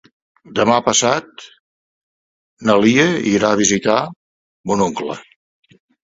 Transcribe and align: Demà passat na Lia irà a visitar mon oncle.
Demà 0.59 0.75
passat 0.85 1.43
na 2.69 2.77
Lia 2.85 3.05
irà 3.33 3.51
a 3.55 3.59
visitar 3.59 3.97
mon 4.71 4.81
oncle. 4.87 5.19